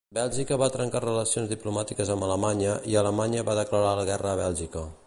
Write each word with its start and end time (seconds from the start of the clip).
Bèlgica 0.17 0.55
va 0.61 0.69
trencar 0.75 1.01
relacions 1.05 1.51
diplomàtiques 1.53 2.11
amb 2.15 2.27
Alemanya 2.29 2.75
i 2.95 2.99
Alemanya 3.05 3.47
va 3.53 3.59
declarar 3.63 3.95
la 4.03 4.09
guerra 4.15 4.35
a 4.35 4.43
Bèlgica. 4.47 4.89